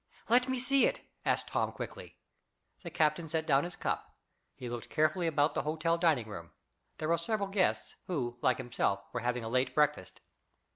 "Let 0.29 0.47
me 0.49 0.57
see 0.57 0.87
it?" 0.87 1.01
asked 1.25 1.49
Tom 1.49 1.71
quickly. 1.71 2.17
The 2.81 2.89
captain 2.89 3.29
set 3.29 3.45
down 3.45 3.65
his 3.65 3.75
cup. 3.75 4.15
He 4.55 4.67
looked 4.67 4.89
carefully 4.89 5.27
about 5.27 5.53
the 5.53 5.61
hotel 5.61 5.95
dining 5.99 6.27
room. 6.27 6.49
There 6.97 7.09
were 7.09 7.19
several 7.19 7.49
guests, 7.49 7.93
who, 8.07 8.39
like 8.41 8.57
himself, 8.57 9.03
were 9.13 9.19
having 9.19 9.43
a 9.43 9.47
late 9.47 9.75
breakfast. 9.75 10.21